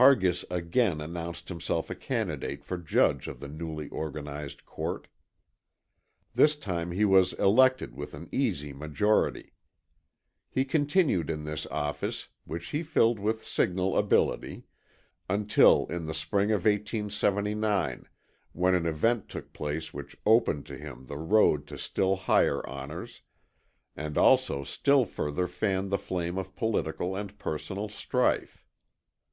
Hargis 0.00 0.44
again 0.50 1.00
announced 1.00 1.48
himself 1.48 1.90
a 1.90 1.94
candidate 1.94 2.64
for 2.64 2.76
judge 2.76 3.28
of 3.28 3.38
the 3.38 3.46
newly 3.46 3.88
organized 3.90 4.66
court. 4.66 5.06
This 6.34 6.56
time 6.56 6.90
he 6.90 7.04
was 7.04 7.34
elected 7.34 7.94
with 7.94 8.12
an 8.12 8.28
easy 8.32 8.72
majority. 8.72 9.52
He 10.50 10.64
continued 10.64 11.30
in 11.30 11.44
this 11.44 11.66
office, 11.66 12.26
which 12.44 12.70
he 12.70 12.82
filled 12.82 13.20
with 13.20 13.46
signal 13.46 13.96
ability, 13.96 14.64
until 15.28 15.86
in 15.86 16.06
the 16.06 16.14
spring 16.14 16.50
of 16.50 16.64
1879, 16.64 18.08
when 18.50 18.74
an 18.74 18.86
event 18.86 19.28
took 19.28 19.52
place 19.52 19.94
which 19.94 20.16
opened 20.26 20.66
to 20.66 20.76
him 20.78 21.06
the 21.06 21.16
road 21.18 21.68
to 21.68 21.78
still 21.78 22.16
higher 22.16 22.68
honors, 22.68 23.22
and 23.94 24.18
also 24.18 24.64
still 24.64 25.04
further 25.04 25.46
fanned 25.46 25.90
the 25.92 25.96
flame 25.96 26.38
of 26.38 26.56
political 26.56 27.14
and 27.14 27.38
personal 27.38 27.88
strife. 27.88 28.64